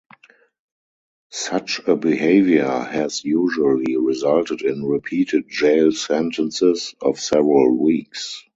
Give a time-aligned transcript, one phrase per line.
[1.29, 8.43] Such a behaviour has usually resulted in repeated jail sentences of several weeks.